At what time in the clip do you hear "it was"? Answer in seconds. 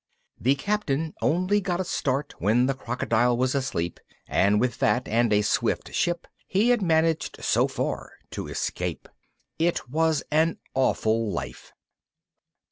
9.59-10.23